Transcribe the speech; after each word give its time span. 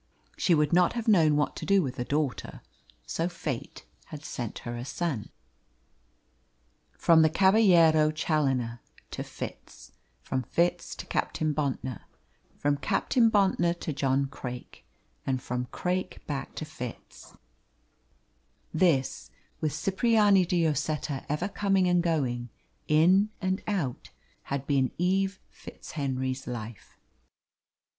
She 0.35 0.55
would 0.55 0.73
not 0.73 0.93
have 0.93 1.07
known 1.07 1.35
what 1.35 1.55
to 1.57 1.63
do 1.63 1.83
with 1.83 1.99
a 1.99 2.03
daughter, 2.03 2.63
so 3.05 3.29
Fate 3.29 3.85
had 4.05 4.25
sent 4.25 4.57
her 4.65 4.75
a 4.75 4.83
son. 4.83 5.29
From 6.97 7.21
the 7.21 7.29
Caballero 7.29 8.09
Challoner 8.09 8.79
to 9.11 9.21
Fitz, 9.21 9.91
from 10.23 10.41
Fitz 10.41 10.95
to 10.95 11.05
Captain 11.05 11.53
Bontnor, 11.53 12.01
from 12.57 12.77
Captain 12.77 13.29
Bontnor 13.29 13.75
to 13.75 13.93
John 13.93 14.25
Craik, 14.25 14.83
and 15.23 15.39
from 15.39 15.65
Craik 15.67 16.25
back 16.25 16.55
to 16.55 16.65
Fitz, 16.65 17.35
this, 18.73 19.29
with 19.59 19.71
Cipriani 19.79 20.45
de 20.45 20.67
Lloseta 20.67 21.23
ever 21.29 21.47
coming 21.47 21.87
and 21.87 22.01
going, 22.01 22.49
in 22.87 23.29
and 23.39 23.61
out, 23.67 24.09
had 24.45 24.65
been 24.65 24.89
Eve 24.97 25.39
FitzHenry's 25.51 26.47
life. 26.47 26.97